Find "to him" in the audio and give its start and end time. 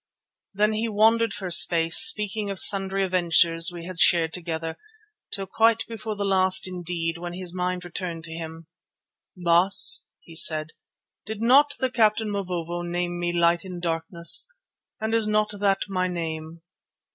8.23-8.65